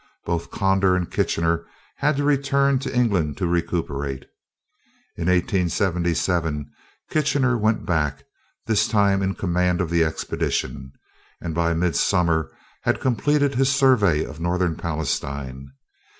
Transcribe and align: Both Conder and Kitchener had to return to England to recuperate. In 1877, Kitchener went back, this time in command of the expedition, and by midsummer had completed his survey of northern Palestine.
Both 0.25 0.49
Conder 0.49 0.95
and 0.95 1.11
Kitchener 1.11 1.63
had 1.97 2.17
to 2.17 2.23
return 2.23 2.79
to 2.79 2.91
England 2.95 3.37
to 3.37 3.45
recuperate. 3.45 4.25
In 5.15 5.27
1877, 5.27 6.71
Kitchener 7.11 7.55
went 7.55 7.85
back, 7.85 8.23
this 8.65 8.87
time 8.87 9.21
in 9.21 9.35
command 9.35 9.79
of 9.79 9.91
the 9.91 10.03
expedition, 10.03 10.91
and 11.39 11.53
by 11.53 11.75
midsummer 11.75 12.51
had 12.81 12.99
completed 12.99 13.53
his 13.53 13.69
survey 13.71 14.23
of 14.23 14.39
northern 14.39 14.75
Palestine. 14.75 15.67